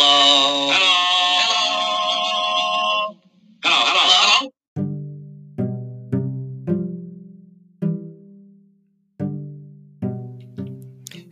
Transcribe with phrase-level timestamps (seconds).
[0.00, 0.70] Hello.
[0.70, 0.94] Hello.
[3.64, 3.78] Hello.
[3.90, 4.10] Hello.
[4.22, 4.50] Hello.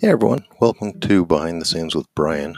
[0.01, 2.57] Hey everyone, welcome to Behind the Scenes with Brian.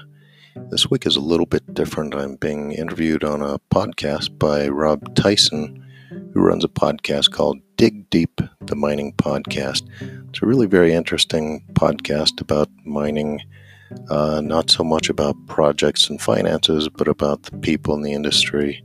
[0.70, 2.14] This week is a little bit different.
[2.14, 8.08] I'm being interviewed on a podcast by Rob Tyson, who runs a podcast called Dig
[8.08, 9.82] Deep, the Mining Podcast.
[10.30, 13.42] It's a really very interesting podcast about mining,
[14.10, 18.82] uh, not so much about projects and finances, but about the people in the industry,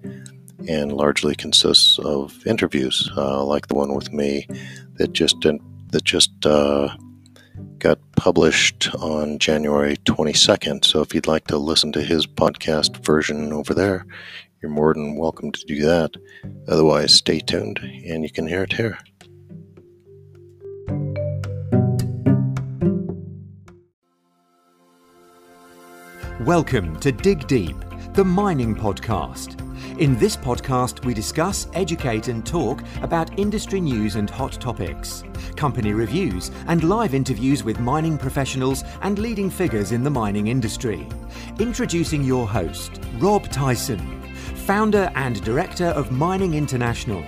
[0.67, 4.47] and largely consists of interviews, uh, like the one with me
[4.95, 6.95] that just that just uh,
[7.77, 10.85] got published on January 22nd.
[10.85, 14.05] So if you'd like to listen to his podcast version over there,
[14.61, 16.11] you're more than welcome to do that.
[16.67, 18.97] Otherwise, stay tuned and you can hear it here.
[26.45, 27.77] Welcome to Dig Deep,
[28.11, 29.61] the mining podcast.
[29.97, 35.23] In this podcast, we discuss, educate, and talk about industry news and hot topics,
[35.55, 41.07] company reviews, and live interviews with mining professionals and leading figures in the mining industry.
[41.59, 44.21] Introducing your host, Rob Tyson,
[44.65, 47.23] founder and director of Mining International.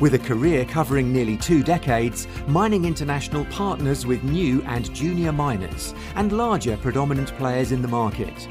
[0.00, 5.94] With a career covering nearly two decades, Mining International partners with new and junior miners
[6.16, 8.46] and larger predominant players in the market.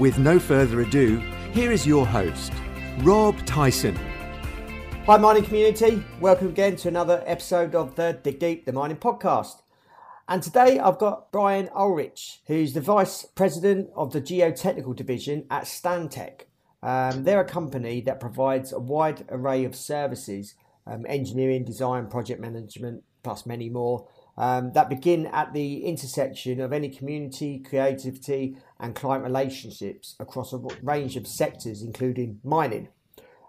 [0.00, 1.18] With no further ado,
[1.52, 2.54] here is your host,
[3.00, 3.94] Rob Tyson.
[5.04, 6.02] Hi, mining community.
[6.22, 9.60] Welcome again to another episode of the Dig Deep, the mining podcast.
[10.26, 15.64] And today I've got Brian Ulrich, who's the Vice President of the Geotechnical Division at
[15.64, 16.46] Stantec.
[16.82, 20.54] Um, they're a company that provides a wide array of services
[20.86, 24.08] um, engineering, design, project management, plus many more
[24.40, 30.58] um, that begin at the intersection of any community, creativity, and client relationships across a
[30.82, 32.88] range of sectors, including mining.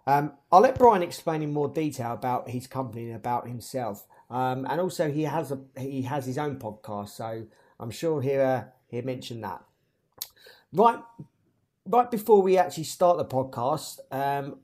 [0.07, 4.05] Um, I'll let Brian explain in more detail about his company and about himself.
[4.29, 7.45] Um, and also, he has a he has his own podcast, so
[7.79, 9.63] I'm sure he'll uh, he'll mention that.
[10.73, 10.99] Right,
[11.85, 14.59] right before we actually start the podcast, um,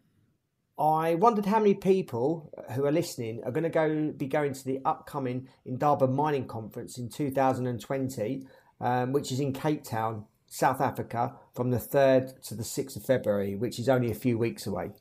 [0.80, 4.64] I wondered how many people who are listening are going to go be going to
[4.64, 8.48] the upcoming Indaba Mining Conference in 2020,
[8.80, 13.04] um, which is in Cape Town, South Africa, from the 3rd to the 6th of
[13.04, 14.92] February, which is only a few weeks away.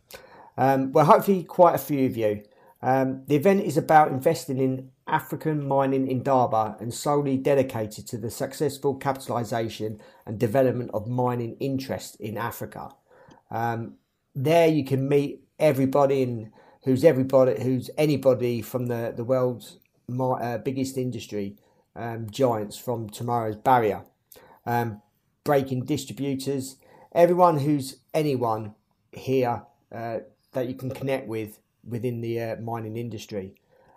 [0.56, 2.42] Um, well, hopefully, quite a few of you.
[2.82, 8.30] Um, the event is about investing in African mining Indaba and solely dedicated to the
[8.30, 12.90] successful capitalisation and development of mining interest in Africa.
[13.50, 13.94] Um,
[14.34, 16.50] there, you can meet everybody and
[16.84, 19.78] who's everybody who's anybody from the the world's
[20.20, 21.56] uh, biggest industry
[21.96, 24.02] um, giants from tomorrow's barrier,
[24.66, 25.00] um,
[25.46, 26.76] breaking distributors,
[27.12, 28.74] everyone who's anyone
[29.12, 29.62] here
[29.94, 30.18] uh,
[30.52, 33.54] that you can connect with within the uh, mining industry.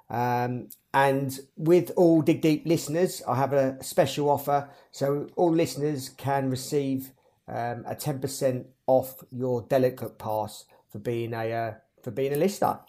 [0.10, 4.70] Um, and with all Dig Deep listeners, I have a special offer.
[4.92, 7.12] So all listeners can receive
[7.48, 11.74] um, a 10% off your delegate pass for being a uh,
[12.04, 12.80] for being a listener.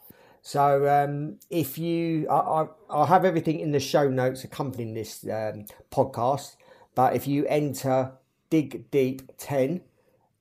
[0.43, 5.67] So um, if you, I, will have everything in the show notes accompanying this um,
[5.91, 6.57] podcast.
[6.95, 8.13] But if you enter
[8.51, 9.81] Dig Deep Ten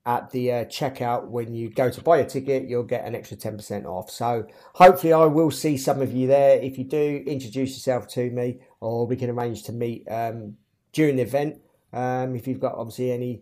[0.06, 3.38] at the uh, checkout when you go to buy a ticket, you'll get an extra
[3.38, 4.10] ten percent off.
[4.10, 6.60] So hopefully, I will see some of you there.
[6.60, 10.58] If you do, introduce yourself to me, or we can arrange to meet um,
[10.94, 11.62] during the event.
[11.94, 13.42] Um, if you've got obviously any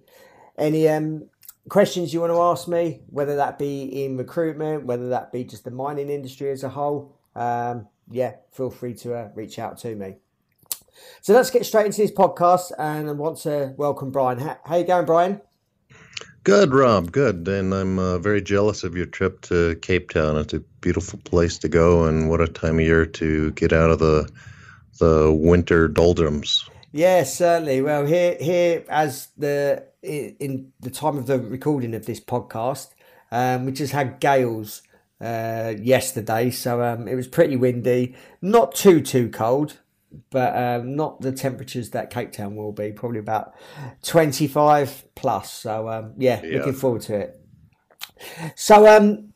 [0.58, 1.30] any um,
[1.70, 5.64] questions you want to ask me, whether that be in recruitment, whether that be just
[5.64, 9.96] the mining industry as a whole, um, yeah, feel free to uh, reach out to
[9.96, 10.16] me.
[11.22, 14.40] So let's get straight into this podcast, and I want to welcome Brian.
[14.40, 15.42] How, how you going, Brian?
[16.44, 17.12] Good, Rob.
[17.12, 20.38] Good, and I'm uh, very jealous of your trip to Cape Town.
[20.38, 23.90] It's a beautiful place to go, and what a time of year to get out
[23.90, 24.30] of the
[25.00, 26.70] the winter doldrums.
[26.92, 27.82] Yes, certainly.
[27.82, 32.94] Well, here, here, as the in the time of the recording of this podcast,
[33.32, 34.84] um, we just had gales
[35.20, 38.16] uh, yesterday, so um, it was pretty windy.
[38.42, 39.80] Not too too cold,
[40.30, 42.92] but um, not the temperatures that Cape Town will be.
[42.92, 43.54] Probably about
[44.04, 45.52] twenty five plus.
[45.52, 47.42] So um, yeah, yeah, looking forward to it.
[48.56, 49.34] So um,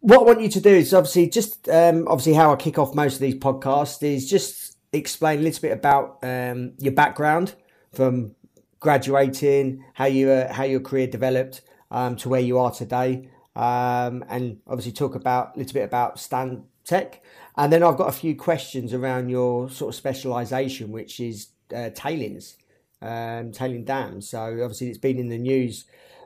[0.00, 2.94] what I want you to do is obviously just um, obviously how I kick off
[2.94, 7.54] most of these podcasts is just explain a little bit about um, your background
[7.92, 8.34] from
[8.80, 11.60] graduating, how you uh, how your career developed
[11.90, 16.18] um, to where you are today, um, and obviously talk about a little bit about
[16.18, 17.22] Stan Tech.
[17.56, 21.90] And then I've got a few questions around your sort of specialisation, which is uh,
[21.94, 22.56] tailings,
[23.00, 24.28] um, tailing dams.
[24.28, 25.84] So obviously it's been in the news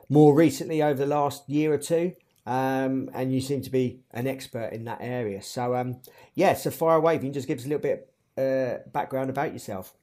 [0.09, 2.13] more recently over the last year or two.
[2.47, 5.43] Um, and you seem to be an expert in that area.
[5.43, 6.01] So, um,
[6.33, 7.15] yeah, so fire away.
[7.15, 9.93] If you can just give us a little bit uh, background about yourself.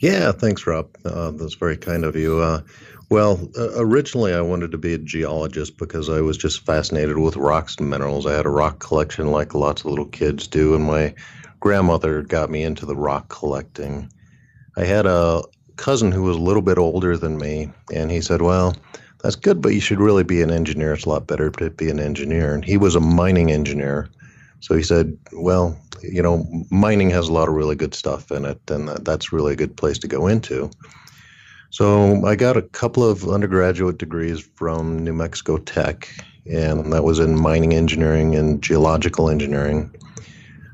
[0.00, 0.88] Yeah, thanks, Rob.
[1.04, 2.40] Uh, that's very kind of you.
[2.40, 2.60] Uh,
[3.08, 7.36] well, uh, originally I wanted to be a geologist because I was just fascinated with
[7.36, 8.26] rocks and minerals.
[8.26, 11.14] I had a rock collection like lots of little kids do, and my
[11.60, 14.10] grandmother got me into the rock collecting.
[14.76, 15.42] I had a
[15.76, 18.74] cousin who was a little bit older than me, and he said, Well,
[19.22, 20.94] that's good, but you should really be an engineer.
[20.94, 22.54] It's a lot better to be an engineer.
[22.54, 24.08] And he was a mining engineer.
[24.60, 28.44] So he said, Well, you know, mining has a lot of really good stuff in
[28.44, 30.70] it, and that's really a good place to go into.
[31.70, 36.08] So I got a couple of undergraduate degrees from New Mexico Tech,
[36.50, 39.92] and that was in mining engineering and geological engineering.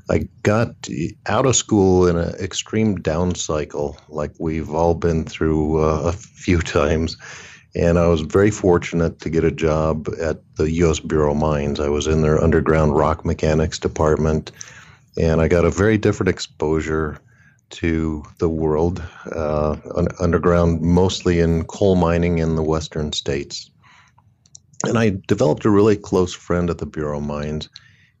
[0.09, 0.75] I got
[1.27, 6.11] out of school in an extreme down cycle, like we've all been through uh, a
[6.11, 7.17] few times.
[7.75, 10.99] And I was very fortunate to get a job at the U.S.
[10.99, 11.79] Bureau of Mines.
[11.79, 14.51] I was in their underground rock mechanics department,
[15.17, 17.19] and I got a very different exposure
[17.71, 19.03] to the world
[19.35, 23.69] uh, un- underground, mostly in coal mining in the western states.
[24.85, 27.69] And I developed a really close friend at the Bureau of Mines,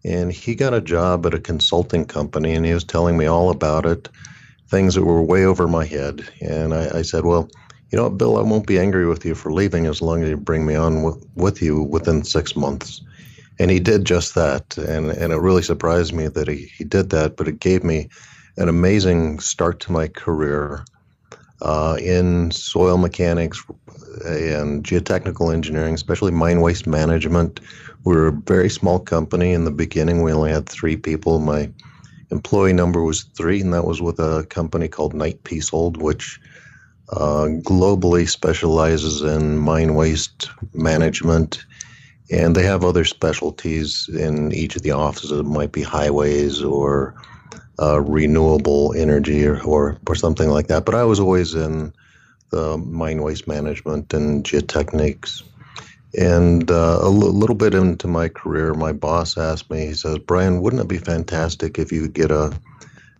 [0.05, 3.49] and he got a job at a consulting company, and he was telling me all
[3.49, 4.09] about it,
[4.69, 6.27] things that were way over my head.
[6.41, 7.49] And I, I said, Well,
[7.91, 10.29] you know what, Bill, I won't be angry with you for leaving as long as
[10.29, 13.01] you bring me on with, with you within six months.
[13.59, 14.77] And he did just that.
[14.77, 18.09] And, and it really surprised me that he, he did that, but it gave me
[18.57, 20.85] an amazing start to my career
[21.61, 23.63] uh, in soil mechanics
[24.25, 27.59] and geotechnical engineering, especially mine waste management.
[28.03, 30.21] We were a very small company in the beginning.
[30.21, 31.39] We only had three people.
[31.39, 31.71] My
[32.31, 36.39] employee number was three, and that was with a company called Knight Piésold, which
[37.09, 41.63] uh, globally specializes in mine waste management.
[42.33, 45.31] And they have other specialties in each of the offices.
[45.31, 47.13] It might be highways or
[47.79, 50.83] uh, renewable energy or, or, or something like that.
[50.83, 51.93] But I was always in
[52.49, 55.43] the mine waste management and geotechnics.
[56.17, 60.17] And uh, a l- little bit into my career, my boss asked me, he says,
[60.17, 62.51] Brian, wouldn't it be fantastic if you could get a,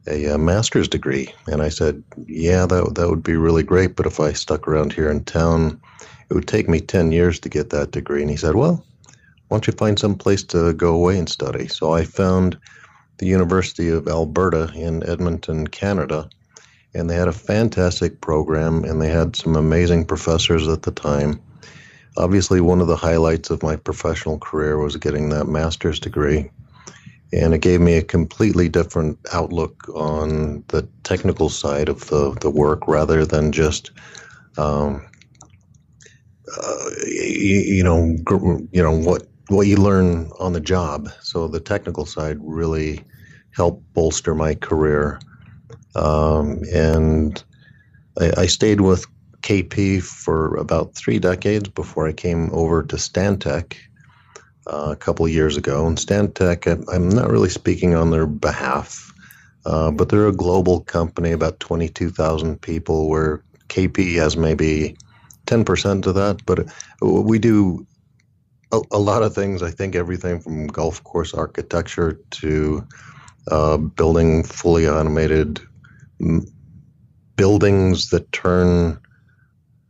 [0.07, 1.31] a, a master's degree?
[1.47, 3.95] And I said, yeah, that, that would be really great.
[3.95, 5.79] But if I stuck around here in town,
[6.29, 8.21] it would take me 10 years to get that degree.
[8.21, 8.83] And he said, well,
[9.53, 11.67] why don't you find some place to go away and study?
[11.67, 12.57] So I found
[13.19, 16.27] the University of Alberta in Edmonton, Canada.
[16.95, 21.39] And they had a fantastic program and they had some amazing professors at the time.
[22.17, 26.49] Obviously, one of the highlights of my professional career was getting that master's degree.
[27.31, 32.49] And it gave me a completely different outlook on the technical side of the, the
[32.49, 33.91] work rather than just,
[34.57, 35.05] um,
[36.57, 38.15] uh, you, you know,
[38.71, 41.09] you know what what you learn on the job.
[41.21, 43.03] So the technical side really
[43.51, 45.19] helped bolster my career.
[45.95, 47.43] Um, and
[48.19, 49.05] I, I, stayed with
[49.41, 53.75] KP for about three decades before I came over to Stantec
[54.65, 55.85] uh, a couple years ago.
[55.85, 59.13] And Stantec, I'm not really speaking on their behalf,
[59.67, 64.95] uh, but they're a global company, about 22,000 people, where KP has maybe
[65.45, 66.43] 10% of that.
[66.45, 66.67] But
[67.01, 67.85] we do
[68.73, 69.61] a, a, lot of things.
[69.61, 72.85] I think everything from golf course architecture to
[73.49, 75.61] uh, building fully automated
[76.19, 76.45] m-
[77.35, 78.99] buildings that turn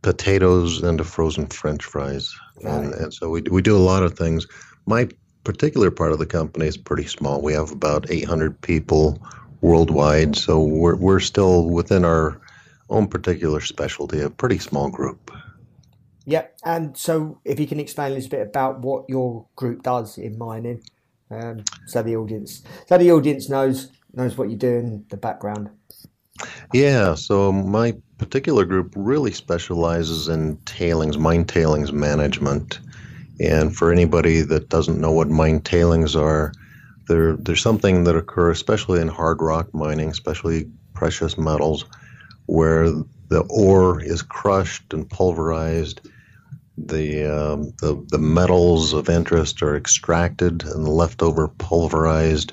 [0.02, 2.34] potatoes into frozen French fries.
[2.62, 4.46] And, and so we, we do a lot of things.
[4.86, 5.08] My
[5.44, 7.40] particular part of the company is pretty small.
[7.40, 9.20] We have about 800 people
[9.62, 10.36] worldwide.
[10.36, 12.40] So we're, we're still within our
[12.90, 15.30] own particular specialty, a pretty small group.
[16.26, 16.56] Yep.
[16.64, 20.38] And so, if you can explain a little bit about what your group does in
[20.38, 20.82] mining,
[21.30, 25.70] um, so the audience, so the audience knows knows what you do in the background.
[26.72, 27.14] Yeah.
[27.14, 32.80] So my particular group really specializes in tailings, mine tailings management.
[33.40, 36.52] And for anybody that doesn't know what mine tailings are,
[37.06, 41.84] they're, they're something that occur especially in hard rock mining, especially precious metals,
[42.46, 42.90] where
[43.28, 46.08] the ore is crushed and pulverized
[46.76, 52.52] the, um, the the metals of interest are extracted, and the leftover pulverized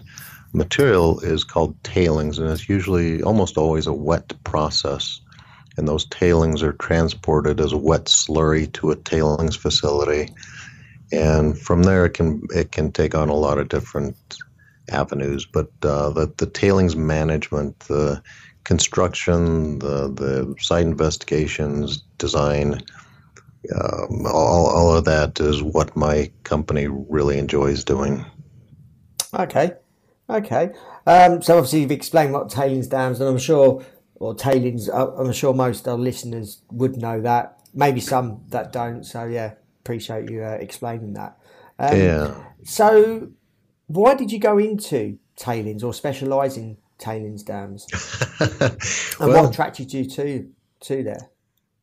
[0.54, 5.22] material is called tailings, and it's usually almost always a wet process.
[5.78, 10.30] And those tailings are transported as a wet slurry to a tailings facility,
[11.12, 14.16] and from there it can it can take on a lot of different
[14.92, 15.46] avenues.
[15.46, 18.22] But uh, the the tailings management, the
[18.66, 22.82] construction, the the site investigations, design
[23.70, 28.26] um, all, all of that is what my company really enjoys doing.
[29.34, 29.74] Okay,
[30.30, 30.72] okay.
[31.06, 33.84] Um, so obviously you've explained what tailings dams, and I'm sure,
[34.16, 37.60] or tailings, uh, I'm sure most of our listeners would know that.
[37.74, 39.04] Maybe some that don't.
[39.04, 41.38] So yeah, appreciate you uh, explaining that.
[41.80, 42.36] Um, yeah.
[42.64, 43.30] So,
[43.88, 47.88] why did you go into tailings or specialise in tailings dams?
[48.40, 48.78] and
[49.20, 50.50] well, what attracted you to
[50.82, 51.30] to there?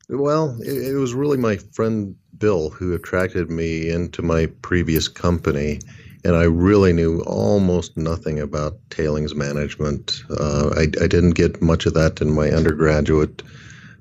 [0.09, 5.81] Well, it, it, was really my friend Bill who attracted me into my previous company,
[6.25, 10.23] and I really knew almost nothing about tailings management.
[10.31, 13.43] Uh, I, I didn't get much of that in my undergraduate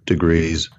[0.06, 0.70] degrees,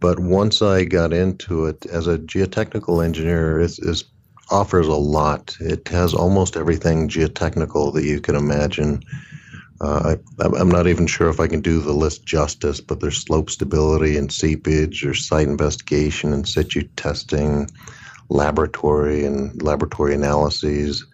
[0.00, 4.02] but once I got into it as a geotechnical engineer, it, it
[4.50, 5.54] offers a lot.
[5.60, 9.02] It has almost everything geotechnical that you can imagine.
[9.82, 13.20] Uh, I, I'm not even sure if I can do the list justice, but there's
[13.20, 17.68] slope stability and seepage, or site investigation and situ testing,
[18.28, 21.04] laboratory and laboratory analyses,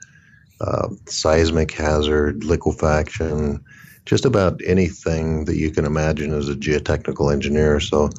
[0.61, 3.65] uh, seismic hazard, liquefaction,
[4.05, 7.81] just about anything that you can imagine as a geotechnical engineer.
[7.81, 8.11] So,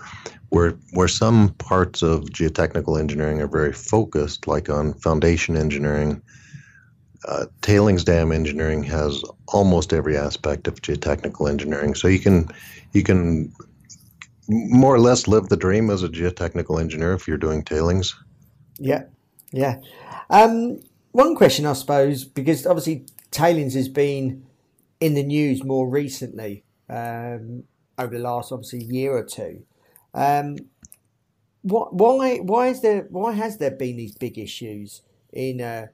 [0.50, 6.24] where where some parts of geotechnical engineering are very focused, like on foundation engineering,
[7.26, 11.96] uh, tailings dam engineering has almost every aspect of geotechnical engineering.
[11.96, 12.48] So you can
[12.94, 13.52] you can
[14.48, 18.16] more or less live the dream as a geotechnical engineer if you're doing tailings.
[18.78, 19.04] Yeah,
[19.52, 19.78] yeah.
[20.30, 20.80] Um,
[21.12, 24.46] one question, I suppose, because obviously tailings has been
[25.00, 27.64] in the news more recently um,
[27.98, 29.64] over the last obviously year or two.
[30.14, 30.58] Um,
[31.62, 35.02] what, why why is there why has there been these big issues
[35.34, 35.88] in uh,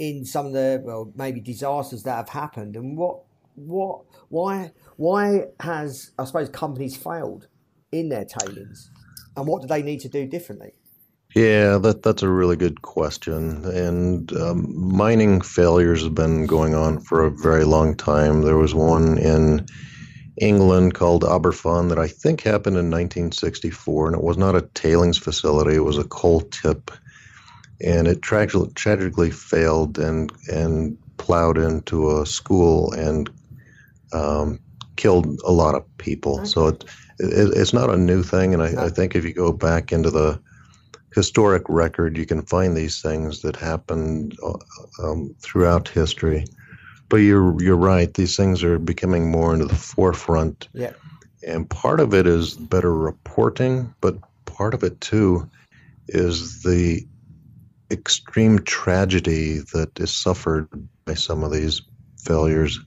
[0.00, 3.20] in some of the well maybe disasters that have happened and what
[3.54, 7.46] what why why has I suppose companies failed
[7.92, 8.90] in their tailings
[9.36, 10.72] and what do they need to do differently?
[11.34, 13.64] Yeah, that that's a really good question.
[13.66, 18.42] And um, mining failures have been going on for a very long time.
[18.42, 19.66] There was one in
[20.40, 25.18] England called Aberfan that I think happened in 1964, and it was not a tailings
[25.18, 26.90] facility; it was a coal tip
[27.80, 33.30] and it tra- tragically failed and and plowed into a school and
[34.12, 34.58] um,
[34.96, 36.40] killed a lot of people.
[36.40, 36.48] Okay.
[36.48, 36.84] So it,
[37.18, 40.10] it, it's not a new thing, and I, I, think if you go back into
[40.10, 40.40] the
[41.14, 44.58] historic record, you can find these things that happened uh,
[45.02, 46.44] um, throughout history.
[47.08, 50.68] But you're you're right; these things are becoming more into the forefront.
[50.72, 50.92] Yeah.
[51.46, 55.48] And part of it is better reporting, but part of it too
[56.08, 57.06] is the
[57.90, 60.68] extreme tragedy that is suffered
[61.04, 61.82] by some of these
[62.24, 62.78] failures.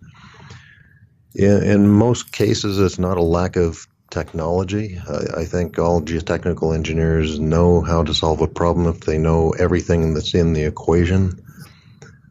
[1.35, 4.99] In, in most cases, it's not a lack of technology.
[5.09, 9.51] I, I, think all geotechnical engineers know how to solve a problem if they know
[9.57, 11.43] everything that's in the equation.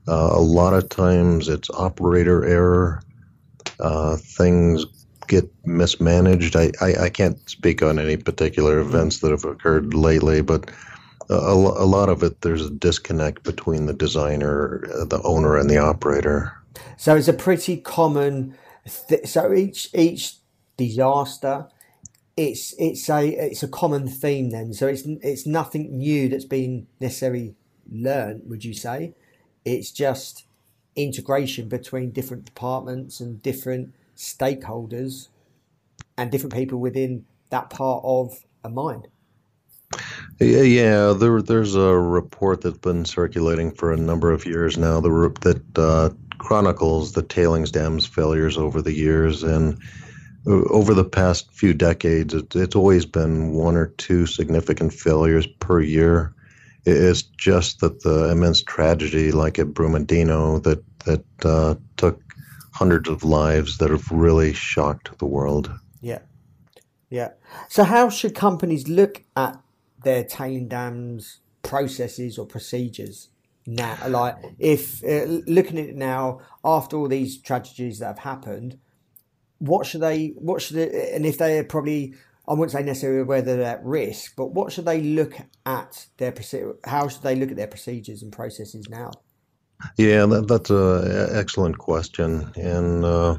[0.07, 3.03] Uh, a lot of times it's operator error.
[3.81, 4.85] Uh, things
[5.27, 6.55] get mismanaged.
[6.55, 10.71] I, I, I, can't speak on any particular events that have occurred lately, but
[11.35, 15.79] a, a lot of it there's a disconnect between the designer, the owner, and the
[15.79, 16.53] operator.
[16.97, 18.57] So it's a pretty common.
[19.09, 20.37] Th- so each each
[20.77, 21.69] disaster,
[22.37, 24.73] it's it's a it's a common theme then.
[24.75, 27.55] So it's it's nothing new that's been necessarily
[27.91, 28.43] learned.
[28.47, 29.15] Would you say?
[29.65, 30.45] It's just
[30.97, 35.29] integration between different departments and different stakeholders
[36.17, 39.05] and different people within that part of a mine.
[40.41, 41.13] Yeah.
[41.13, 45.01] There, there's a report that's been circulating for a number of years now.
[45.01, 45.11] The
[45.43, 49.79] that uh, chronicles the tailings dams failures over the years, and
[50.47, 55.47] uh, over the past few decades, it, it's always been one or two significant failures
[55.47, 56.35] per year.
[56.85, 62.21] It's just that the immense tragedy, like at Brumadinho, that that uh, took
[62.73, 65.71] hundreds of lives, that have really shocked the world.
[66.01, 66.21] Yeah,
[67.09, 67.31] yeah.
[67.69, 69.62] So, how should companies look at
[70.05, 73.29] their tailing dams processes or procedures
[73.67, 78.77] now like if uh, looking at it now after all these tragedies that have happened
[79.59, 82.15] what should they what should they, and if they're probably
[82.49, 86.35] I wouldn't say necessarily whether they're at risk, but what should they look at their
[86.85, 89.13] how should they look at their procedures and processes now?
[89.97, 93.37] Yeah, that, that's an excellent question, and uh,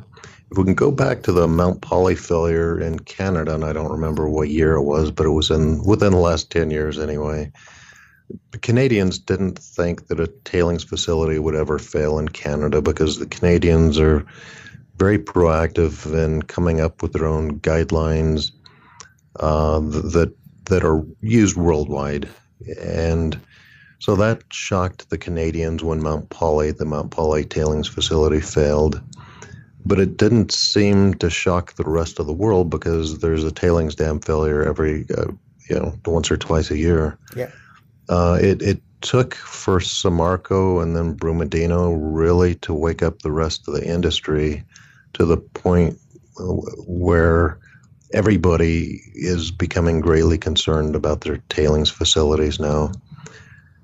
[0.52, 3.92] if we can go back to the Mount Polley failure in Canada, and I don't
[3.92, 7.52] remember what year it was, but it was in within the last ten years anyway.
[8.62, 14.00] Canadians didn't think that a tailings facility would ever fail in Canada because the Canadians
[14.00, 14.26] are
[14.98, 18.52] very proactive in coming up with their own guidelines
[19.40, 20.34] uh, that
[20.66, 22.30] that are used worldwide,
[22.80, 23.40] and
[24.04, 29.02] so that shocked the Canadians when Mount Polley, the Mount Polley tailings facility, failed.
[29.86, 33.96] But it didn't seem to shock the rest of the world because there's a tailings
[33.96, 35.28] dam failure every, uh,
[35.70, 37.18] you know, once or twice a year.
[37.34, 37.50] Yeah.
[38.10, 43.70] Uh, it it took for Samarco and then Brumadinho really to wake up the rest
[43.70, 44.66] of the industry
[45.14, 45.98] to the point
[46.88, 47.58] where
[48.12, 52.92] everybody is becoming greatly concerned about their tailings facilities now.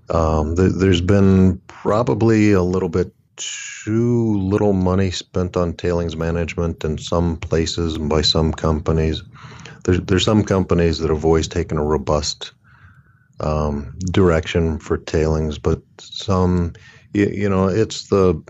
[0.09, 6.83] Um, th- there's been probably a little bit too little money spent on tailings management
[6.83, 9.23] in some places and by some companies.
[9.85, 12.51] There's, there's some companies that have always taken a robust
[13.39, 16.73] um, direction for tailings, but some,
[17.13, 18.41] you, you know, it's the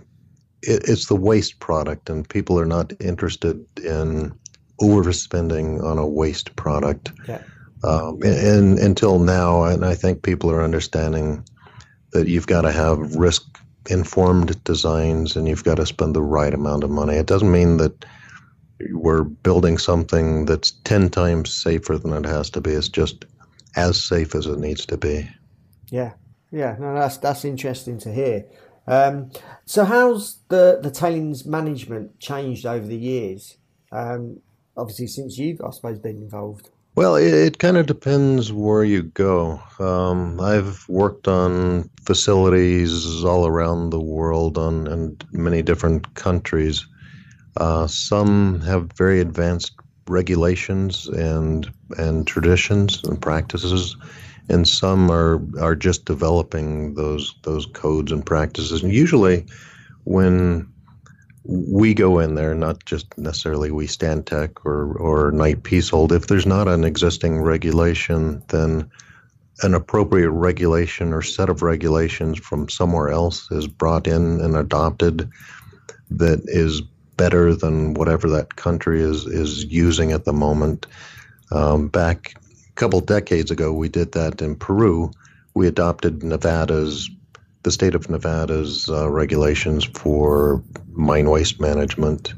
[0.62, 4.34] it, it's the waste product, and people are not interested in
[4.82, 7.12] overspending on a waste product.
[7.28, 7.42] Yeah.
[7.84, 11.46] Um, and, and until now, and I think people are understanding
[12.12, 13.60] that you've got to have risk
[13.90, 17.16] informed designs and you've got to spend the right amount of money.
[17.16, 18.06] It doesn't mean that
[18.92, 22.72] we're building something that's 10 times safer than it has to be.
[22.72, 23.26] It's just
[23.76, 25.30] as safe as it needs to be.
[25.90, 26.14] Yeah,
[26.52, 28.46] yeah, no, that's that's interesting to hear.
[28.88, 29.32] Um,
[29.66, 33.58] so, how's the the tailings management changed over the years?
[33.92, 34.42] Um,
[34.78, 36.70] obviously, since you've, I suppose, been involved.
[36.96, 39.62] Well, it, it kind of depends where you go.
[39.80, 46.86] Um, I've worked on facilities all around the world on and many different countries.
[47.58, 49.74] Uh, some have very advanced
[50.08, 53.96] regulations and and traditions and practices,
[54.50, 58.84] and some are are just developing those those codes and practices.
[58.84, 59.46] And usually,
[60.04, 60.68] when
[61.50, 66.12] we go in there, not just necessarily we Stantec or or Knight Piésold.
[66.12, 68.90] If there's not an existing regulation, then
[69.64, 75.30] an appropriate regulation or set of regulations from somewhere else is brought in and adopted
[76.12, 76.82] that is
[77.18, 80.86] better than whatever that country is is using at the moment.
[81.52, 82.36] Um, back
[82.70, 85.12] a couple decades ago, we did that in Peru.
[85.56, 87.10] We adopted Nevada's
[87.64, 92.34] the state of Nevada's uh, regulations for mine waste management.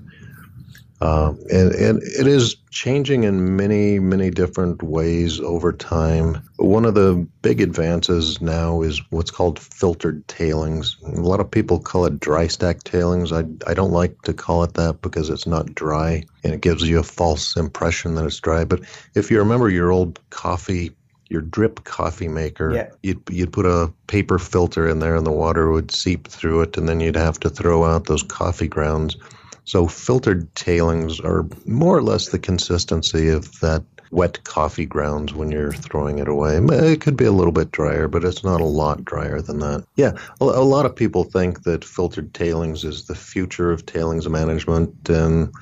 [1.02, 6.40] Uh, and, and it is changing in many, many different ways over time.
[6.58, 10.98] One of the big advances now is what's called filtered tailings.
[11.04, 13.32] A lot of people call it dry stack tailings.
[13.32, 16.88] I, I don't like to call it that because it's not dry and it gives
[16.88, 18.64] you a false impression that it's dry.
[18.64, 18.82] But
[19.16, 20.92] if you remember your old coffee
[21.32, 22.90] your drip coffee maker, yeah.
[23.02, 26.78] you'd you'd put a paper filter in there, and the water would seep through it,
[26.78, 29.16] and then you'd have to throw out those coffee grounds.
[29.64, 35.52] So filtered tailings are more or less the consistency of that wet coffee grounds when
[35.52, 36.58] you're throwing it away.
[36.58, 39.86] It could be a little bit drier, but it's not a lot drier than that.
[39.96, 44.28] Yeah, a, a lot of people think that filtered tailings is the future of tailings
[44.28, 45.54] management, and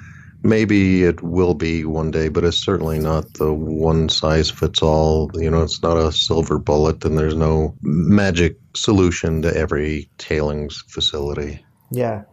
[0.43, 5.31] maybe it will be one day, but it's certainly not the one size fits all.
[5.33, 10.83] You know, it's not a silver bullet, and there's no magic solution to every tailings
[10.87, 11.63] facility.
[11.91, 12.23] Yeah,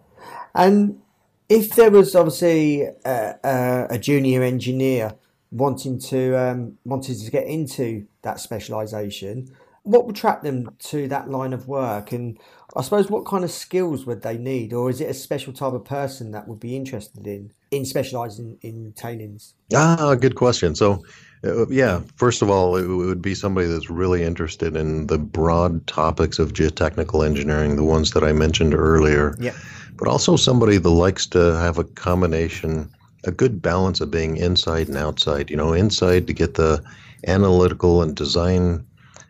[0.55, 1.01] and
[1.49, 5.15] if there was obviously a, a, junior engineer
[5.51, 9.49] wanting to um, to get into that specialisation,
[9.83, 12.13] what would attract them to that line of work?
[12.13, 12.39] And
[12.77, 15.73] I suppose what kind of skills would they need, or is it a special type
[15.73, 19.55] of person that would be interested in in specialising in tailings?
[19.75, 20.75] Ah, good question.
[20.75, 21.03] So,
[21.45, 25.87] uh, yeah, first of all, it would be somebody that's really interested in the broad
[25.87, 29.37] topics of geotechnical engineering, the ones that I mentioned earlier.
[29.41, 29.55] Yeah.
[29.97, 32.91] But also somebody that likes to have a combination,
[33.25, 35.51] a good balance of being inside and outside.
[35.51, 36.83] You know, inside to get the
[37.27, 38.87] analytical and design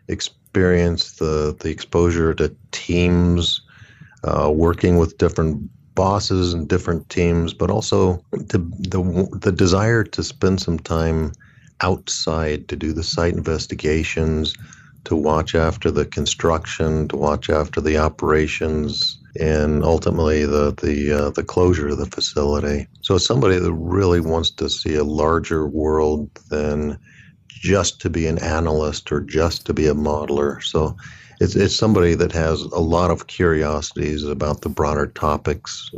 [0.07, 3.61] experience, the the exposure to teams,
[4.23, 8.59] uh, working with different bosses and different teams, but also the,
[8.93, 9.01] the
[9.41, 11.31] the desire to spend some time
[11.81, 14.55] outside to do the site investigations,
[15.05, 21.29] to watch after the construction, to watch after the operations, and ultimately the the uh,
[21.31, 22.87] the closure of the facility.
[23.01, 26.99] So somebody that really wants to see a larger world than
[27.47, 30.61] just to be an analyst or just to be a modeler.
[30.63, 30.95] So
[31.39, 35.91] it's it's somebody that has a lot of curiosities about the broader topics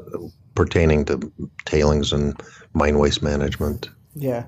[0.55, 1.31] pertaining to
[1.65, 2.41] tailings and
[2.73, 3.89] mine waste management.
[4.15, 4.45] Yeah.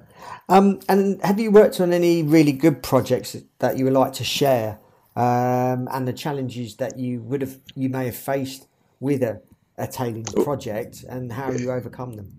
[0.49, 4.23] Um, and have you worked on any really good projects that you would like to
[4.23, 4.79] share,
[5.15, 8.67] um, and the challenges that you would have you may have faced
[8.99, 9.41] with a,
[9.77, 12.31] a tailings project, and how you overcome them?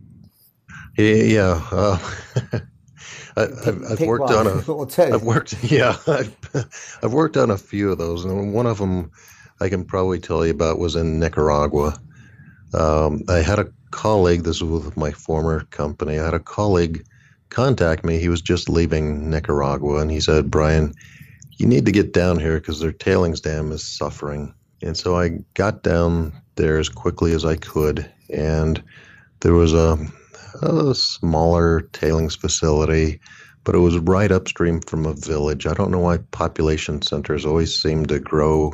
[0.99, 1.99] Yeah, uh,
[3.37, 4.63] I, have I've worked on a.
[5.15, 5.97] I've worked, yeah.
[6.07, 6.37] I've,
[7.03, 9.11] I've worked on a few of those, and one of them
[9.61, 12.01] I can probably tell you about was in Nicaragua.
[12.75, 14.43] Um, I had a colleague.
[14.43, 16.19] This was with my former company.
[16.19, 17.05] I had a colleague
[17.51, 18.19] contact me.
[18.19, 20.95] He was just leaving Nicaragua, and he said, "Brian,
[21.59, 25.39] you need to get down here because their tailings dam is suffering." And so I
[25.55, 28.83] got down there as quickly as I could, and
[29.41, 29.99] there was a,
[30.61, 33.21] a smaller tailings facility,
[33.65, 35.67] but it was right upstream from a village.
[35.67, 38.73] I don't know why population centers always seem to grow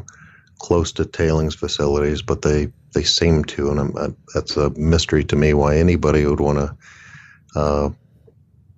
[0.59, 5.37] close to tailings facilities, but they they seem to, and I'm, that's a mystery to
[5.37, 6.77] me why anybody would want to
[7.55, 7.91] uh,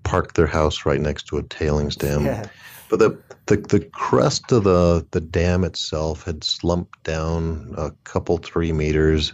[0.02, 2.24] park their house right next to a tailings dam.
[2.24, 2.48] Yeah.
[2.88, 8.38] But the, the the crest of the the dam itself had slumped down a couple
[8.38, 9.32] three meters,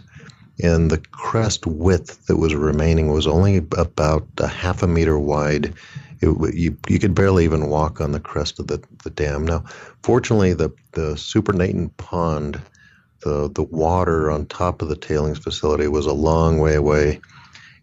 [0.61, 5.73] and the crest width that was remaining was only about a half a meter wide.
[6.21, 9.45] It, you you could barely even walk on the crest of the, the dam.
[9.45, 9.63] Now,
[10.03, 12.59] fortunately, the the supernatant pond,
[13.21, 17.21] the the water on top of the tailings facility was a long way away,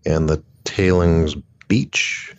[0.04, 1.36] and the tailings
[1.68, 2.34] beach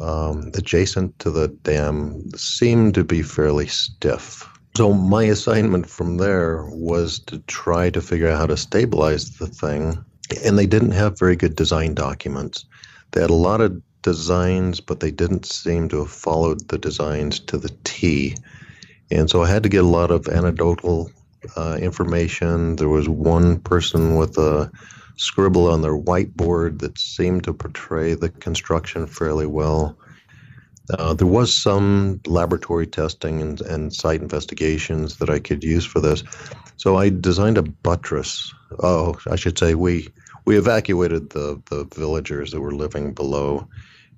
[0.00, 4.48] um, adjacent to the dam seemed to be fairly stiff.
[4.74, 9.46] So my assignment from there was to try to figure out how to stabilize the
[9.46, 10.02] thing.
[10.44, 12.64] And they didn't have very good design documents.
[13.10, 17.38] They had a lot of designs, but they didn't seem to have followed the designs
[17.40, 18.34] to the T.
[19.10, 21.10] And so I had to get a lot of anecdotal
[21.56, 22.76] uh, information.
[22.76, 24.70] There was one person with a
[25.16, 29.98] scribble on their whiteboard that seemed to portray the construction fairly well.
[30.98, 36.00] Uh, there was some laboratory testing and, and site investigations that I could use for
[36.00, 36.22] this.
[36.76, 38.52] So I designed a buttress.
[38.82, 40.08] Oh, I should say we
[40.44, 43.68] we evacuated the, the villagers that were living below,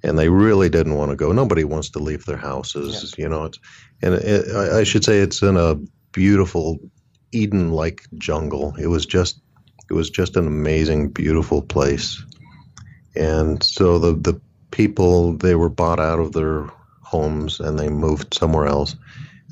[0.02, 1.32] and they really didn't want to go.
[1.32, 3.22] Nobody wants to leave their houses, yeah.
[3.22, 3.44] you know.
[3.44, 3.58] It's,
[4.00, 5.76] and it, I should say it's in a
[6.12, 6.78] beautiful
[7.32, 8.74] Eden-like jungle.
[8.80, 9.40] It was just
[9.90, 12.24] it was just an amazing, beautiful place.
[13.14, 14.40] And so the the
[14.74, 16.68] people they were bought out of their
[17.02, 18.96] homes and they moved somewhere else.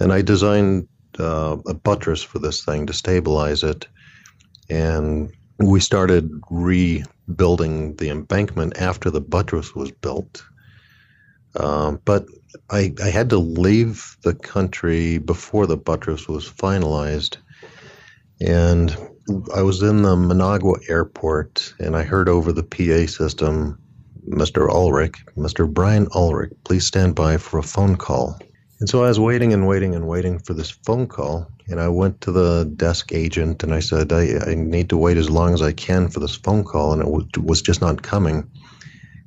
[0.01, 0.89] And I designed
[1.21, 3.87] uh, a buttress for this thing to stabilize it.
[4.69, 10.45] And we started rebuilding the embankment after the buttress was built.
[11.55, 12.27] Um, but
[12.71, 17.37] I, I had to leave the country before the buttress was finalized.
[18.41, 18.97] And
[19.55, 23.79] I was in the Managua airport and I heard over the PA system,
[24.29, 24.69] Mr.
[24.69, 25.73] Ulrich, Mr.
[25.73, 28.39] Brian Ulrich, please stand by for a phone call.
[28.81, 31.49] And so I was waiting and waiting and waiting for this phone call.
[31.69, 35.17] And I went to the desk agent and I said, I, I need to wait
[35.17, 36.93] as long as I can for this phone call.
[36.93, 38.49] And it w- was just not coming.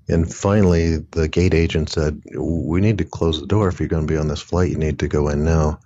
[0.07, 3.67] And finally, the gate agent said, We need to close the door.
[3.67, 5.79] If you're going to be on this flight, you need to go in now.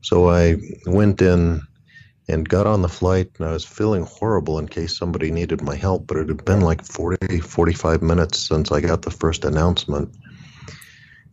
[0.00, 1.62] So I went in
[2.32, 5.76] and got on the flight and I was feeling horrible in case somebody needed my
[5.76, 10.16] help, but it had been like 40, 45 minutes since I got the first announcement.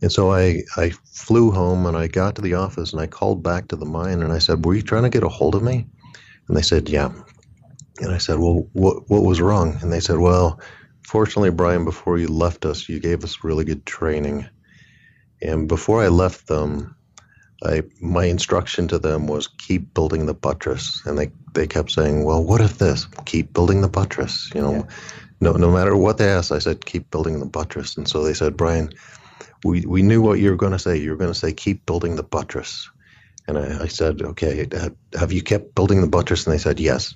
[0.02, 3.42] And so I, I flew home and I got to the office and I called
[3.42, 5.62] back to the mine and I said, Were you trying to get a hold of
[5.62, 5.86] me?
[6.48, 7.10] And they said, Yeah.
[8.00, 9.78] And I said, Well, what, what was wrong?
[9.80, 10.60] And they said, Well,
[11.02, 14.46] fortunately, Brian, before you left us, you gave us really good training.
[15.40, 16.94] And before I left them,
[17.64, 22.24] I my instruction to them was keep building the buttress, and they they kept saying,
[22.24, 23.06] "Well, what if this?
[23.26, 24.82] Keep building the buttress." You know, yeah.
[25.40, 28.34] no no matter what they asked, I said, "Keep building the buttress." And so they
[28.34, 28.90] said, "Brian,
[29.64, 30.96] we we knew what you were going to say.
[30.96, 32.88] You were going to say, keep building the buttress."
[33.46, 34.66] And I, I said, "Okay,
[35.18, 37.14] have you kept building the buttress?" And they said, "Yes."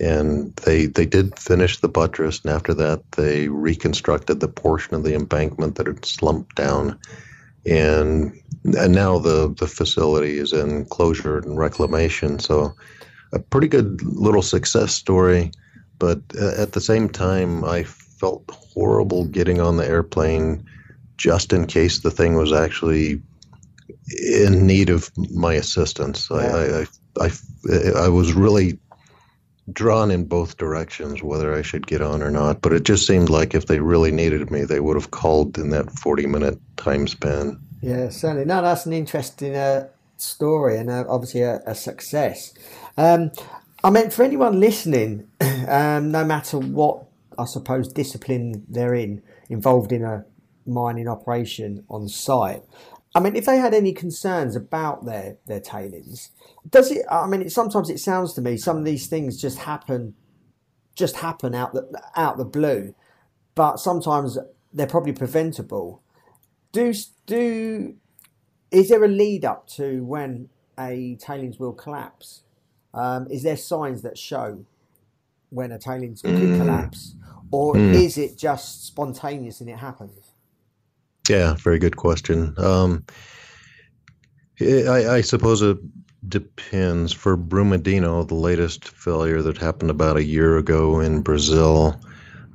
[0.00, 5.02] And they they did finish the buttress, and after that, they reconstructed the portion of
[5.02, 6.98] the embankment that had slumped down
[7.66, 8.32] and
[8.76, 12.38] and now the the facility is in closure and reclamation.
[12.38, 12.74] So
[13.32, 15.50] a pretty good little success story,
[15.98, 20.64] but uh, at the same time, I felt horrible getting on the airplane
[21.16, 23.20] just in case the thing was actually
[24.32, 26.28] in need of my assistance.
[26.30, 26.86] Yeah.
[27.18, 27.30] I, I,
[27.70, 28.78] I, I was really
[29.72, 32.60] drawn in both directions whether I should get on or not.
[32.60, 35.70] But it just seemed like if they really needed me, they would have called in
[35.70, 37.60] that 40 minute time span.
[37.80, 38.44] Yeah, certainly.
[38.44, 42.54] No, that's an interesting uh, story and uh, obviously a, a success.
[42.96, 43.30] Um,
[43.84, 45.28] I mean, for anyone listening,
[45.68, 47.04] um, no matter what,
[47.38, 50.24] I suppose, discipline they're in, involved in a
[50.66, 52.62] mining operation on site,
[53.14, 56.30] I mean, if they had any concerns about their, their tailings,
[56.68, 57.04] does it?
[57.10, 60.14] I mean, it, sometimes it sounds to me some of these things just happen,
[60.96, 62.94] just happen out the out the blue,
[63.54, 64.38] but sometimes
[64.72, 66.02] they're probably preventable.
[66.72, 66.92] do
[67.26, 67.96] do
[68.70, 72.42] is there a lead up to when a tailings will collapse?
[72.94, 74.64] Um, is there signs that show
[75.50, 76.56] when a tailings could Mm.
[76.58, 77.14] collapse,
[77.50, 77.94] or Mm.
[77.94, 80.27] is it just spontaneous and it happens?
[81.28, 82.54] Yeah, very good question.
[82.58, 83.04] Um,
[84.60, 85.78] I, I suppose it
[86.28, 87.12] depends.
[87.12, 92.00] For Brumadinho, the latest failure that happened about a year ago in Brazil,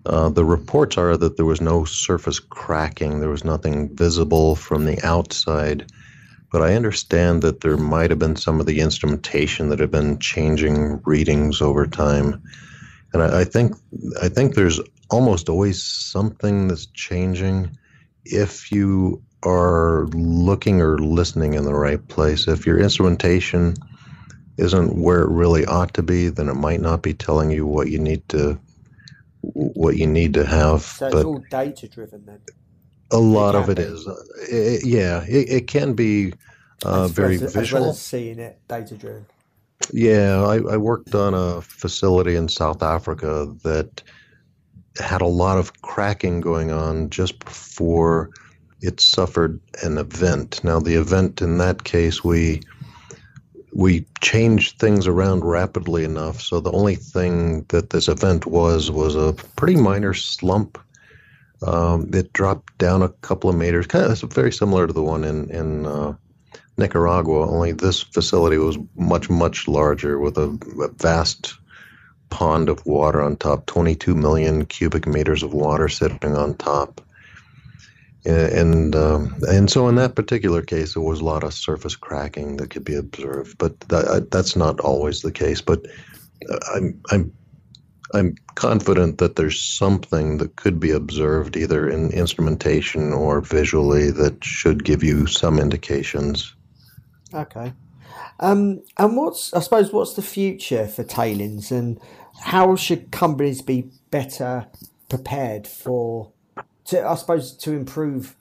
[0.06, 3.20] uh, the reports are that there was no surface cracking.
[3.20, 5.90] There was nothing visible from the outside.
[6.52, 10.20] But I understand that there might have been some of the instrumentation that had been
[10.20, 12.44] changing readings over time.
[13.14, 13.76] And I, I think
[14.22, 17.76] I think there's almost always something that's changing
[18.26, 23.76] if you are looking or listening in the right place, if your instrumentation
[24.58, 27.90] isn't where it really ought to be, then it might not be telling you what
[27.90, 28.60] you need to
[29.42, 30.84] what you need to have.
[30.84, 32.40] So it's but all data driven then.
[33.12, 33.84] a lot of it be.
[33.84, 34.08] is,
[34.50, 36.34] it, yeah, it, it can be
[36.86, 37.82] uh, as, very as, as visual.
[37.82, 39.26] well as seeing it data driven.
[39.92, 44.02] Yeah, I, I worked on a facility in South Africa that
[45.00, 48.30] had a lot of cracking going on just before
[48.82, 50.64] it suffered an event.
[50.64, 52.62] Now, the event in that case, we
[53.76, 56.42] we changed things around rapidly enough.
[56.42, 60.78] So the only thing that this event was was a pretty minor slump.
[61.66, 65.24] Um, it dropped down a couple of meters, kind of very similar to the one
[65.24, 66.14] in in uh,
[66.78, 67.50] Nicaragua.
[67.50, 70.50] Only this facility was much much larger with a,
[70.82, 71.56] a vast
[72.34, 77.00] pond of water on top, 22 million cubic meters of water sitting on top.
[78.26, 82.58] And um, and so in that particular case, there was a lot of surface cracking
[82.58, 85.62] that could be observed, but that, that's not always the case.
[85.62, 85.86] But
[86.50, 87.34] uh, I'm I'm
[88.14, 94.44] I'm confident that there's something that could be observed either in instrumentation or visually that
[94.44, 96.56] should give you some indications.
[97.34, 97.74] Okay.
[98.40, 102.00] Um, and what's I suppose what's the future for tailings, and
[102.42, 104.68] how should companies be better
[105.10, 106.32] prepared for
[106.86, 108.36] to I suppose to improve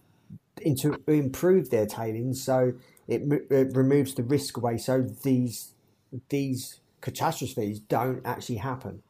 [0.60, 2.72] into improve their tailings so
[3.08, 5.74] it, it removes the risk away so these
[6.28, 9.02] these catastrophes don't actually happen.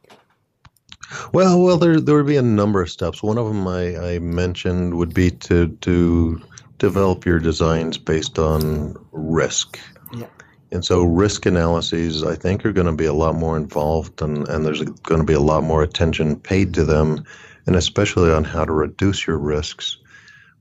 [1.31, 3.21] Well, well, there there would be a number of steps.
[3.21, 6.41] One of them I, I mentioned would be to to
[6.79, 9.79] develop your designs based on risk.
[10.15, 10.27] Yeah.
[10.73, 14.47] And so risk analyses, I think, are going to be a lot more involved, and,
[14.47, 17.23] and there's going to be a lot more attention paid to them,
[17.67, 19.97] and especially on how to reduce your risks.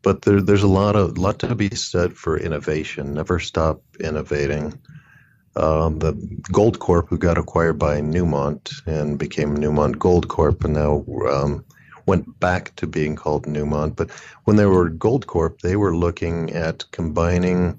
[0.03, 3.15] But there, there's a lot of lot to be said for innovation.
[3.15, 4.79] Never stop innovating.
[5.57, 6.13] Um, the
[6.53, 11.65] Goldcorp, who got acquired by Newmont and became Newmont Goldcorp, and now um,
[12.05, 13.97] went back to being called Newmont.
[13.97, 14.11] But
[14.45, 17.79] when they were Goldcorp, they were looking at combining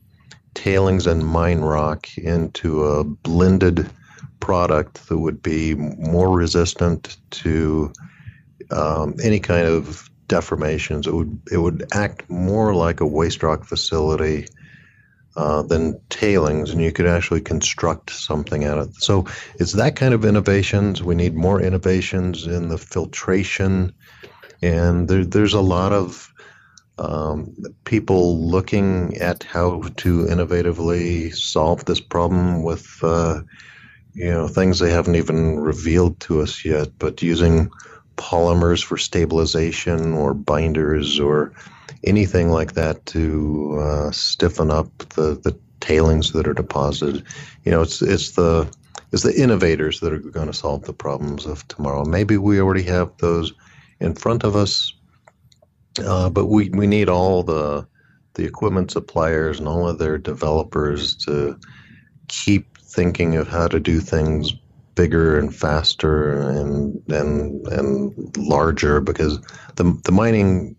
[0.54, 3.90] tailings and mine rock into a blended
[4.40, 7.92] product that would be more resistant to
[8.72, 11.08] um, any kind of deformations.
[11.08, 14.48] It would it would act more like a waste rock facility
[15.36, 18.96] uh, than tailings, and you could actually construct something out of it.
[18.96, 19.26] So
[19.60, 21.02] it's that kind of innovations.
[21.02, 23.94] We need more innovations in the filtration,
[24.62, 26.33] and there, there's a lot of
[26.98, 27.54] um,
[27.86, 33.42] people looking at how to innovatively solve this problem with uh,
[34.14, 37.72] you know things they haven't even revealed to us yet, but using
[38.16, 41.52] polymers for stabilization or binders or
[42.04, 47.26] anything like that to uh, stiffen up the, the tailings that are deposited.
[47.64, 48.72] You know, it's it's the
[49.12, 52.04] it's the innovators that are going to solve the problems of tomorrow.
[52.06, 53.54] Maybe we already have those
[54.00, 54.94] in front of us,
[56.00, 57.88] uh, but we, we need all the
[58.36, 61.56] the equipment suppliers and all of their developers to
[62.30, 64.52] keep thinking of how to do things
[64.96, 69.40] bigger and faster and and and larger because
[69.76, 70.76] the the mining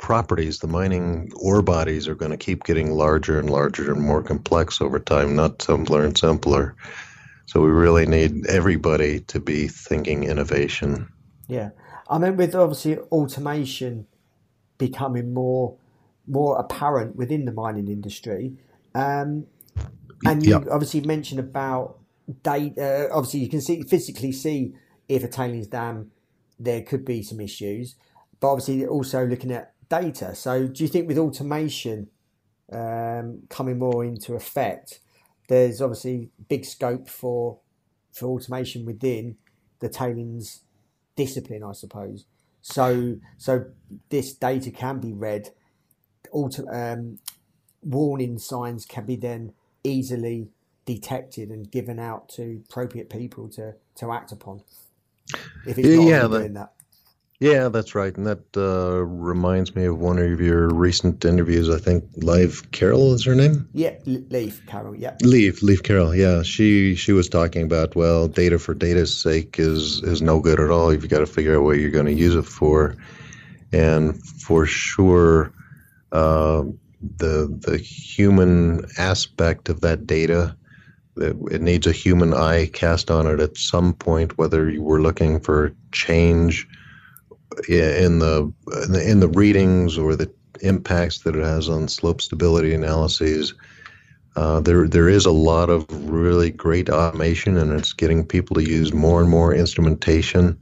[0.00, 4.22] properties, the mining ore bodies are going to keep getting larger and larger and more
[4.22, 6.74] complex over time, not simpler and simpler.
[7.46, 11.06] So we really need everybody to be thinking innovation.
[11.48, 11.70] Yeah,
[12.10, 14.06] I mean, with obviously automation
[14.78, 15.76] becoming more
[16.26, 18.56] more apparent within the mining industry,
[18.94, 19.46] um,
[20.24, 20.68] and you Yep.
[20.70, 21.98] obviously mentioned about
[22.42, 23.08] data.
[23.12, 24.74] Obviously, you can see physically see
[25.08, 26.12] if a tailings dam
[26.58, 27.96] there could be some issues,
[28.40, 30.34] but obviously also looking at data.
[30.34, 32.08] So, do you think with automation
[32.72, 35.00] um, coming more into effect,
[35.48, 37.60] there's obviously big scope for
[38.12, 39.36] for automation within
[39.80, 40.62] the tailings
[41.24, 42.26] discipline, I suppose.
[42.62, 43.52] So so
[44.10, 45.50] this data can be read
[46.32, 47.18] auto, um,
[47.82, 49.52] warning signs can be then
[49.84, 50.48] easily
[50.84, 54.62] detected and given out to appropriate people to, to act upon.
[55.64, 56.72] If it's not Yeah, doing that.
[57.40, 58.14] Yeah, that's right.
[58.14, 61.70] And that uh, reminds me of one of your recent interviews.
[61.70, 63.66] I think Live Carroll is her name.
[63.72, 65.16] Yeah, L- Leaf, Carol, yeah.
[65.22, 66.14] Leaf, Leaf Carroll.
[66.14, 70.60] Yeah, she she was talking about well, data for data's sake is is no good
[70.60, 70.92] at all.
[70.92, 72.94] You've got to figure out what you're going to use it for,
[73.72, 75.50] and for sure,
[76.12, 76.64] uh,
[77.16, 80.54] the the human aspect of that data.
[81.16, 85.40] It needs a human eye cast on it at some point, whether you were looking
[85.40, 86.66] for change
[87.68, 88.52] in the
[88.84, 90.30] in the, in the readings or the
[90.62, 93.54] impacts that it has on slope stability analyses.
[94.36, 98.62] Uh, there there is a lot of really great automation, and it's getting people to
[98.62, 100.56] use more and more instrumentation,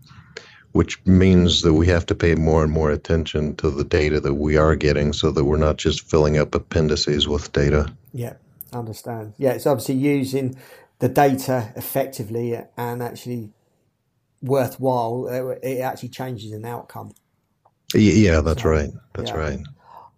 [0.73, 4.35] which means that we have to pay more and more attention to the data that
[4.35, 7.93] we are getting, so that we're not just filling up appendices with data.
[8.13, 8.35] Yeah,
[8.73, 9.35] understand.
[9.37, 10.57] Yeah, it's obviously using
[11.01, 13.51] the data effectively and actually
[14.43, 15.27] worthwhile.
[15.63, 17.13] It actually changes an outcome.
[17.95, 18.91] Yeah, that's right.
[19.15, 19.37] That's Yeah.
[19.37, 19.61] right.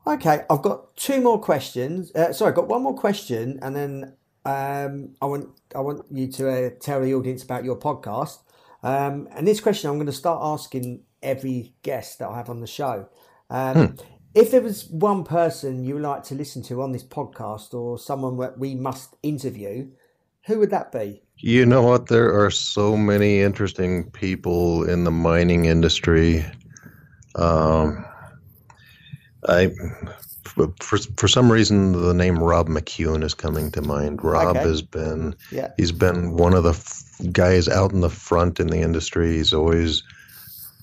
[0.06, 2.10] Okay, I've got two more questions.
[2.14, 6.26] Uh, sorry, I've got one more question, and then um, I want I want you
[6.32, 8.38] to uh, tell the audience about your podcast.
[8.82, 12.60] Um, and this question I'm going to start asking every guest that I have on
[12.60, 13.08] the show.
[13.50, 13.96] Um,
[14.32, 17.98] If there was one person you would like to listen to on this podcast, or
[17.98, 19.90] someone that we must interview,
[20.46, 21.22] who would that be?
[21.42, 22.06] You know what?
[22.06, 26.44] There are so many interesting people in the mining industry.
[27.34, 28.04] Um,
[29.48, 29.70] I,
[30.80, 34.22] for for some reason, the name Rob McEwen is coming to mind.
[34.22, 34.60] Rob Okay.
[34.68, 38.66] has been Yeah, he's been one of the f- guys out in the front in
[38.66, 39.36] the industry.
[39.36, 40.02] He's always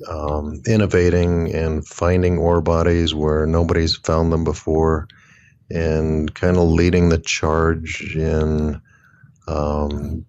[0.08, 5.08] um, innovating and finding ore bodies where nobody's found them before,
[5.70, 8.82] and kind of leading the charge in
[9.48, 10.26] um,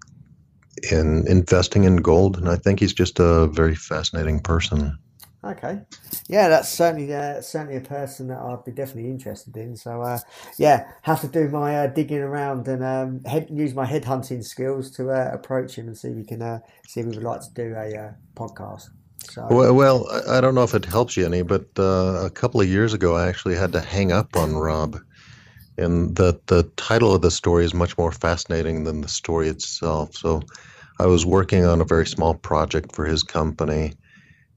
[0.91, 2.37] in investing in gold.
[2.37, 4.99] And I think he's just a very fascinating person.
[5.45, 5.83] Okay,
[6.29, 9.77] yeah, that's certainly uh, certainly a person that I'd be definitely interested in.
[9.77, 10.19] So uh,
[10.59, 14.91] yeah, have to do my uh, digging around and um, head, use my headhunting skills
[14.97, 17.41] to uh, approach him and see if we can uh, see if we would like
[17.43, 18.89] to do a uh, podcast.
[19.31, 22.31] So Well, well, I I don't know if it helps you any, but uh, a
[22.31, 24.99] couple of years ago, I actually had to hang up on Rob.
[25.79, 30.15] And the, the title of the story is much more fascinating than the story itself.
[30.15, 30.43] So
[30.99, 33.95] I was working on a very small project for his company,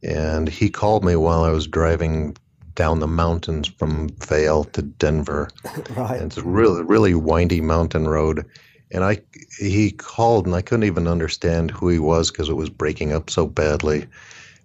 [0.04, 2.36] and he called me while I was driving
[2.74, 5.50] down the mountains from Vail to Denver.
[5.96, 8.44] right, And it's a really, really windy mountain road.
[8.92, 9.20] And I,
[9.60, 13.30] he called, and I couldn't even understand who he was because it was breaking up
[13.30, 14.08] so badly.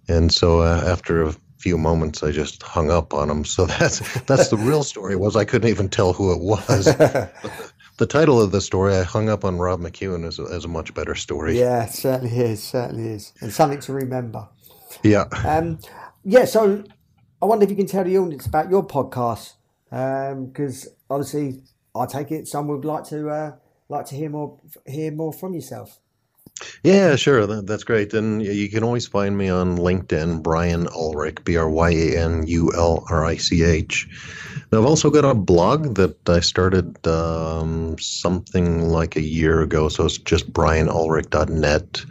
[0.09, 1.35] And so uh, after a
[1.67, 3.43] few moments, I just hung up on him.
[3.43, 5.17] So that's that's the real story.
[5.17, 6.85] Was I couldn't even tell who it was.
[7.97, 10.69] the title of the story, I hung up on Rob McEwen, is a, is a
[10.69, 11.59] much better story.
[11.59, 14.47] yeah, certainly is, certainly is, and something to remember.
[15.03, 15.25] Yeah.
[15.43, 15.79] Um,
[16.23, 16.85] yeah, so
[17.41, 19.55] I wonder if you can tell the audience about your podcast
[19.89, 23.51] because obviously I take it some would like to uh,
[23.89, 25.99] like to hear more hear more from yourself.
[26.83, 27.45] Yeah, sure.
[27.45, 28.13] That, that's great.
[28.13, 32.45] And you can always find me on LinkedIn, Brian Ulrich, B R Y A N
[32.47, 34.07] U L R I C H.
[34.71, 39.87] I've also got a blog that I started um, something like a year ago.
[39.89, 42.05] So it's just brianulrich.net.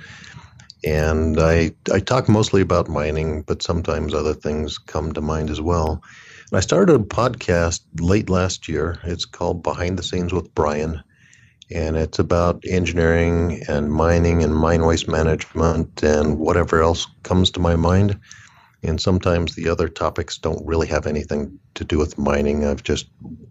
[0.85, 5.61] And I, I talk mostly about mining, but sometimes other things come to mind as
[5.61, 6.03] well.
[6.51, 9.01] And I started a podcast late last year.
[9.05, 11.03] It's called Behind the Scenes with Brian
[11.70, 17.61] and it's about engineering and mining and mine waste management and whatever else comes to
[17.61, 18.18] my mind.
[18.83, 22.64] And sometimes the other topics don't really have anything to do with mining.
[22.64, 23.09] I've just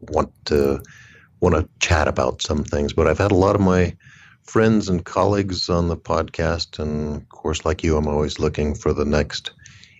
[0.09, 0.81] want to
[1.41, 2.93] want to chat about some things.
[2.93, 3.95] But I've had a lot of my
[4.43, 8.93] friends and colleagues on the podcast, and of course, like you, I'm always looking for
[8.93, 9.51] the next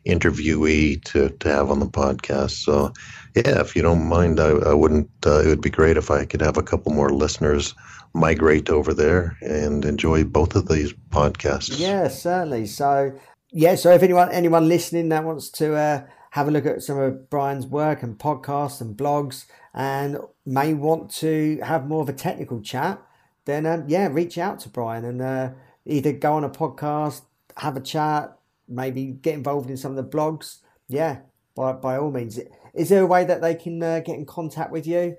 [0.05, 2.51] interviewee to, to have on the podcast.
[2.63, 2.93] So,
[3.35, 5.09] yeah, if you don't mind, I, I wouldn't.
[5.25, 7.73] Uh, it would be great if I could have a couple more listeners
[8.13, 11.79] migrate over there and enjoy both of these podcasts.
[11.79, 12.65] Yeah, certainly.
[12.65, 13.13] So
[13.51, 16.97] yeah, so if anyone anyone listening that wants to uh, have a look at some
[16.97, 22.13] of Brian's work and podcasts and blogs and may want to have more of a
[22.13, 23.01] technical chat,
[23.45, 25.49] then um, yeah, reach out to Brian and uh,
[25.85, 27.21] either go on a podcast,
[27.57, 28.37] have a chat,
[28.67, 30.59] maybe get involved in some of the blogs.
[30.87, 31.19] Yeah,
[31.55, 32.39] by by all means.
[32.73, 35.17] Is there a way that they can uh, get in contact with you?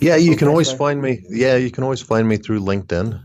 [0.00, 1.22] Yeah, you can always find me.
[1.28, 3.24] Yeah, you can always find me through LinkedIn.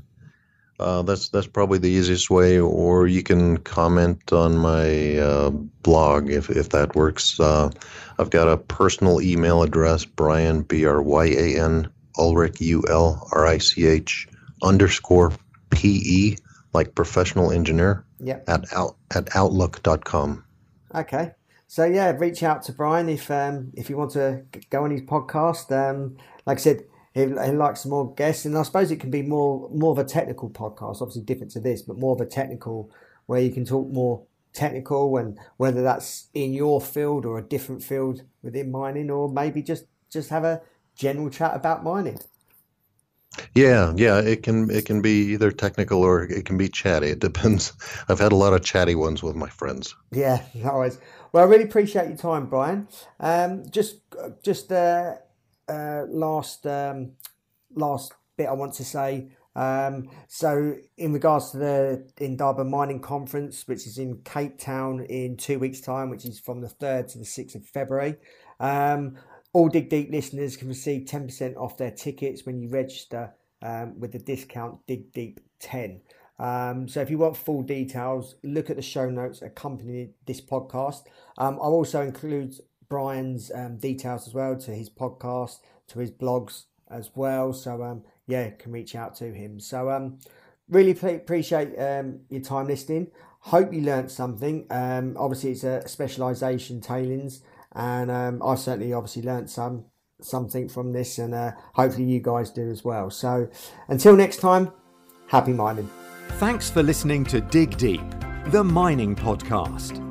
[0.79, 6.29] Uh, that's that's probably the easiest way, or you can comment on my uh, blog
[6.29, 7.37] if, if that works.
[7.39, 7.69] Uh,
[8.17, 13.27] I've got a personal email address, Brian B R Y A N Ulrich U L
[13.33, 14.27] R I C H
[14.63, 15.33] underscore
[15.69, 16.37] P E
[16.73, 18.05] like professional engineer.
[18.19, 18.49] Yep.
[18.49, 20.43] At out at outlook.com.
[20.93, 21.31] Okay.
[21.67, 25.01] So yeah, reach out to Brian if um, if you want to go on his
[25.01, 25.71] podcast.
[25.71, 29.21] Um, like I said, he, he likes more guests, and I suppose it can be
[29.21, 32.91] more more of a technical podcast, obviously different to this, but more of a technical
[33.27, 37.83] where you can talk more technical and whether that's in your field or a different
[37.83, 40.61] field within mining, or maybe just just have a
[40.95, 42.19] general chat about mining.
[43.55, 47.07] Yeah, yeah, it can it can be either technical or it can be chatty.
[47.07, 47.73] It depends.
[48.09, 49.95] I've had a lot of chatty ones with my friends.
[50.11, 50.99] Yeah, always.
[51.31, 52.87] Well, I really appreciate your time, Brian.
[53.19, 53.97] Um, just
[54.43, 55.15] just uh,
[55.67, 57.11] uh, last um,
[57.75, 59.29] last bit I want to say.
[59.55, 65.35] Um, so, in regards to the Indaba Mining Conference, which is in Cape Town in
[65.37, 68.15] two weeks' time, which is from the third to the sixth of February,
[68.59, 69.17] um,
[69.53, 73.99] all Dig Deep listeners can receive ten percent off their tickets when you register um,
[73.99, 76.01] with the discount Dig Deep ten.
[76.37, 81.01] Um, so if you want full details, look at the show notes accompanying this podcast.
[81.37, 82.55] Um, I'll also include
[82.87, 87.51] Brian's um, details as well to his podcast, to his blogs as well.
[87.51, 89.59] So um, yeah, can reach out to him.
[89.59, 90.19] So um,
[90.69, 93.11] really appreciate um, your time listening.
[93.41, 94.65] Hope you learnt something.
[94.71, 97.41] Obviously, it's a specialisation tailings,
[97.75, 99.85] and um, I certainly obviously learnt some
[100.21, 103.09] something from this, and uh, hopefully you guys do as well.
[103.09, 103.49] So
[103.87, 104.71] until next time,
[105.27, 105.89] happy mining.
[106.33, 108.01] Thanks for listening to Dig Deep,
[108.47, 110.05] the mining podcast.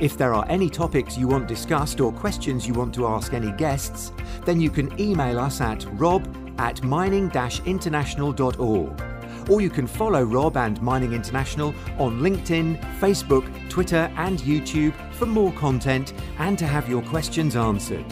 [0.00, 3.52] If there are any topics you want discussed or questions you want to ask any
[3.52, 4.12] guests,
[4.44, 6.26] then you can email us at rob
[6.58, 7.30] at mining
[7.66, 9.13] international.org.
[9.48, 15.26] Or you can follow Rob and Mining International on LinkedIn, Facebook, Twitter, and YouTube for
[15.26, 18.04] more content and to have your questions answered.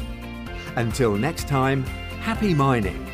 [0.76, 1.85] Until next time,
[2.20, 3.11] happy mining!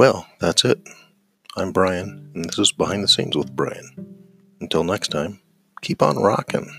[0.00, 0.80] Well, that's it.
[1.58, 4.16] I'm Brian, and this is Behind the Scenes with Brian.
[4.58, 5.40] Until next time,
[5.82, 6.70] keep on rocking.